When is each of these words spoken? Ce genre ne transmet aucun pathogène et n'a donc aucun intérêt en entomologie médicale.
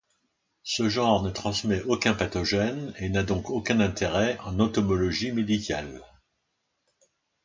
Ce 0.63 0.89
genre 0.89 1.21
ne 1.21 1.29
transmet 1.29 1.83
aucun 1.83 2.15
pathogène 2.15 2.91
et 2.97 3.07
n'a 3.07 3.21
donc 3.21 3.51
aucun 3.51 3.79
intérêt 3.79 4.35
en 4.43 4.59
entomologie 4.59 5.31
médicale. 5.31 6.01